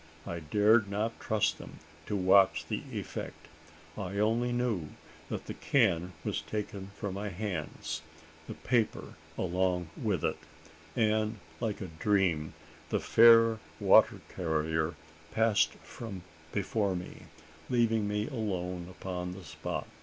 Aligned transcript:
I 0.25 0.39
dared 0.39 0.89
not 0.89 1.19
trust 1.19 1.59
them 1.59 1.77
to 2.07 2.15
watch 2.15 2.65
the 2.65 2.81
effect. 2.91 3.47
I 3.95 4.17
only 4.17 4.51
knew 4.51 4.87
that 5.29 5.45
the 5.45 5.53
can 5.53 6.13
was 6.25 6.41
taken 6.41 6.87
from 6.95 7.13
my 7.13 7.29
hands 7.29 8.01
the 8.47 8.55
paper 8.55 9.13
along 9.37 9.91
with 9.95 10.23
it; 10.25 10.39
and, 10.95 11.37
like 11.59 11.81
a 11.81 11.85
dream, 11.99 12.55
the 12.89 12.99
fair 12.99 13.59
water 13.79 14.21
carrier 14.27 14.95
passed 15.35 15.73
from 15.83 16.23
before 16.51 16.95
me 16.95 17.27
leaving 17.69 18.07
me 18.07 18.27
alone 18.27 18.87
upon 18.89 19.33
the 19.33 19.43
spot! 19.43 19.85